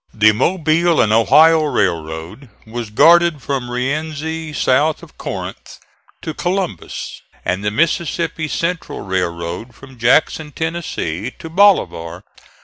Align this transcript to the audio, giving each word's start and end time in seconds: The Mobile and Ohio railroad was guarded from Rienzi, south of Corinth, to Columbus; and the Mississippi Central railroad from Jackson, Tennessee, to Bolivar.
The 0.15 0.31
Mobile 0.31 0.99
and 0.99 1.13
Ohio 1.13 1.63
railroad 1.65 2.49
was 2.65 2.89
guarded 2.89 3.39
from 3.39 3.69
Rienzi, 3.69 4.51
south 4.51 5.03
of 5.03 5.15
Corinth, 5.19 5.77
to 6.23 6.33
Columbus; 6.33 7.21
and 7.45 7.63
the 7.63 7.69
Mississippi 7.69 8.47
Central 8.47 9.01
railroad 9.01 9.75
from 9.75 9.99
Jackson, 9.99 10.53
Tennessee, 10.53 11.29
to 11.37 11.51
Bolivar. 11.51 12.23